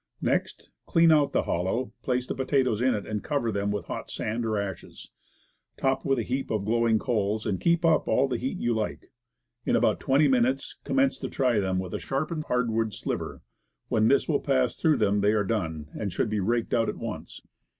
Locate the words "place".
2.01-2.25